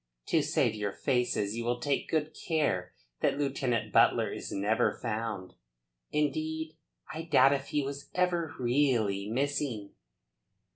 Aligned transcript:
To 0.29 0.41
save 0.41 0.73
your 0.73 0.93
faces 0.93 1.55
you 1.55 1.63
will 1.63 1.79
take 1.79 2.09
good 2.09 2.33
care 2.33 2.95
that 3.19 3.37
Lieutenant 3.37 3.93
Butler 3.93 4.33
is 4.33 4.51
never 4.51 4.97
found. 4.99 5.53
Indeed 6.09 6.75
I 7.13 7.21
doubt 7.21 7.53
if 7.53 7.67
he 7.67 7.83
was 7.83 8.09
ever 8.15 8.55
really 8.57 9.29
missing." 9.29 9.91